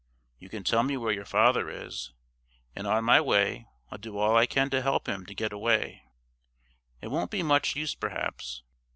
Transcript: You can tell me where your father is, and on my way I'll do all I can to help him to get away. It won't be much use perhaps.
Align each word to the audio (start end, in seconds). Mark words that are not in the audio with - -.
You 0.39 0.49
can 0.49 0.63
tell 0.63 0.81
me 0.81 0.97
where 0.97 1.11
your 1.13 1.25
father 1.25 1.69
is, 1.69 2.11
and 2.75 2.87
on 2.87 3.03
my 3.05 3.21
way 3.21 3.67
I'll 3.91 3.99
do 3.99 4.17
all 4.17 4.35
I 4.35 4.47
can 4.47 4.71
to 4.71 4.81
help 4.81 5.05
him 5.07 5.27
to 5.27 5.35
get 5.35 5.53
away. 5.53 6.01
It 7.01 7.09
won't 7.09 7.29
be 7.29 7.43
much 7.43 7.75
use 7.75 7.93
perhaps. 7.93 8.63